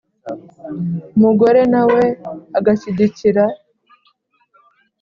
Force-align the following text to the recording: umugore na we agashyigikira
umugore 1.15 1.61
na 1.73 1.83
we 1.91 2.03
agashyigikira 2.57 3.43